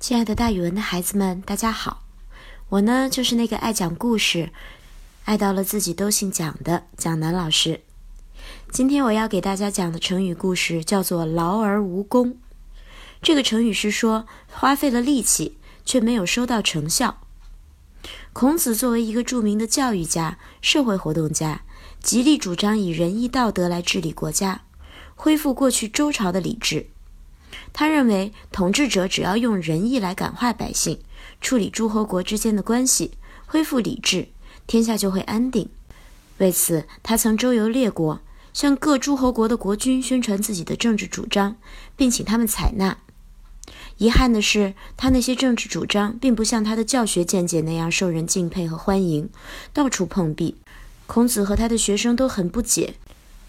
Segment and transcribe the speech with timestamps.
[0.00, 2.04] 亲爱的，大语文的孩子们，大家好！
[2.70, 4.50] 我呢，就是那个爱讲故事、
[5.26, 7.82] 爱到了自己都姓蒋的蒋楠老师。
[8.72, 12.38] 今天我要给大家讲的成语故事叫做“劳而无功”。
[13.20, 17.20] 这个成语是说花费了力气却没有收到成效。
[18.32, 21.60] 孔子作为一个著名的教育家、社会活动家，
[22.02, 24.62] 极力主张以仁义道德来治理国家，
[25.14, 26.88] 恢复过去周朝的礼制。
[27.72, 30.98] 他认为，统治者只要用仁义来感化百姓，
[31.40, 33.12] 处理诸侯国之间的关系，
[33.46, 34.28] 恢复礼制，
[34.66, 35.68] 天下就会安定。
[36.38, 38.20] 为此，他曾周游列国，
[38.52, 41.56] 向各诸侯国的国君宣传自己的政治主张，
[41.96, 42.98] 并请他们采纳。
[43.98, 49.28] 遗憾的是，他那些政治主张并不像他的教学见解那样受人敬佩和欢迎，
[49.72, 50.56] 到处碰壁。
[51.06, 52.94] 孔子和他的学生都很不解。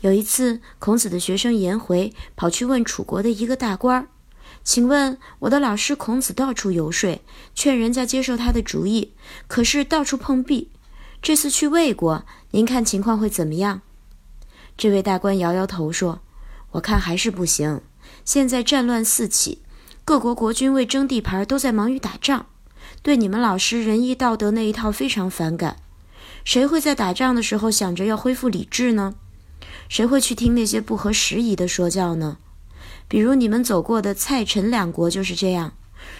[0.00, 4.08] 有一次，孔子的学生颜回跑去问楚国的一个大官儿
[4.64, 7.20] ：“请问我的老师孔子到处游说，
[7.54, 9.12] 劝人家接受他的主意，
[9.48, 10.70] 可是到处碰壁。
[11.20, 13.82] 这次去魏国，您看情况会怎么样？”
[14.76, 16.20] 这位大官摇摇头说
[16.72, 17.80] ：“我看还是不行。
[18.24, 19.62] 现在战乱四起，
[20.04, 22.46] 各国国君为争地盘都在忙于打仗，
[23.02, 25.76] 对你们老师仁义道德那一套非常反感。
[26.44, 29.14] 谁会在打仗的时候想着要恢复礼制呢？”
[29.88, 32.38] 谁会去听那些不合时宜的说教呢？
[33.12, 35.74] 比如你们走过的蔡陈两国就是这样。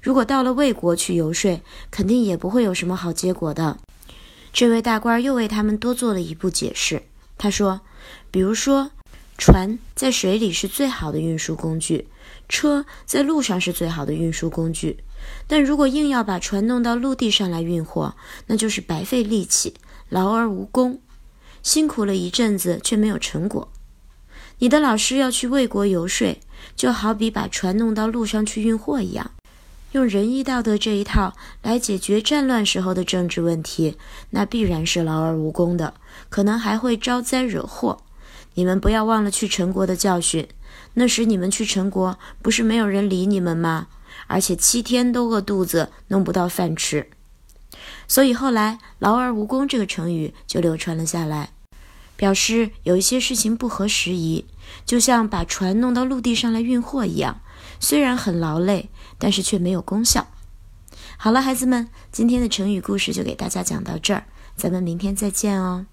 [0.00, 3.76] 如果到了魏国去游说，肯定也不会有什么好结果的。
[4.54, 7.02] 这位大官又为他们多做了一步解释。
[7.36, 7.82] 他说
[8.32, 8.90] ：“比如说，
[9.36, 12.08] 船在水里是最好的运输工具，
[12.48, 14.96] 车在路上是最好的运输工具。
[15.46, 18.14] 但如果硬要把船弄到陆地上来运货，
[18.46, 19.74] 那就是白费力气，
[20.08, 21.02] 劳而无功。”
[21.62, 23.70] 辛苦了一阵子，却没有成果。
[24.60, 26.40] 你的老师要去魏国游说，
[26.76, 29.30] 就好比把船弄到路上去运货一样，
[29.92, 33.96] 用仁义道德这一套来解决战乱时候的政治问题，
[34.30, 35.94] 那必然是劳而无功的，
[36.28, 37.98] 可能还会招灾惹祸。
[38.54, 40.48] 你们不要忘了去陈国的教训，
[40.94, 43.86] 那时你们去陈国，不是没有人理你们吗？
[44.26, 47.08] 而且七天都饿肚子，弄不到饭吃。
[48.08, 51.50] 所以后来“劳而无功”这个成语就流传了下来。
[52.18, 54.44] 表示有一些事情不合时宜，
[54.84, 57.40] 就像把船弄到陆地上来运货一样，
[57.78, 60.26] 虽然很劳累，但是却没有功效。
[61.16, 64.24] 好了，孩子们，今天的成语故事就给大家讲到这儿，
[64.56, 65.86] 咱们明天再见哦。